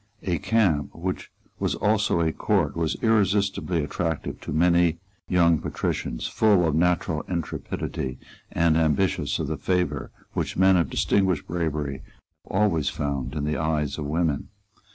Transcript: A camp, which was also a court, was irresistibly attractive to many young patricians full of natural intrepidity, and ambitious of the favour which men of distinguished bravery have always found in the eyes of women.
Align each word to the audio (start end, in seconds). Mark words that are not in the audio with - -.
A 0.23 0.39
camp, 0.39 0.95
which 0.95 1.29
was 1.59 1.75
also 1.75 2.21
a 2.21 2.31
court, 2.31 2.75
was 2.75 2.95
irresistibly 3.03 3.83
attractive 3.83 4.41
to 4.41 4.51
many 4.51 4.97
young 5.29 5.59
patricians 5.59 6.25
full 6.25 6.65
of 6.67 6.73
natural 6.73 7.21
intrepidity, 7.29 8.17
and 8.51 8.75
ambitious 8.77 9.37
of 9.37 9.45
the 9.45 9.57
favour 9.57 10.09
which 10.33 10.57
men 10.57 10.75
of 10.75 10.89
distinguished 10.89 11.45
bravery 11.45 12.01
have 12.01 12.01
always 12.47 12.89
found 12.89 13.35
in 13.35 13.43
the 13.43 13.57
eyes 13.57 13.99
of 13.99 14.05
women. 14.07 14.47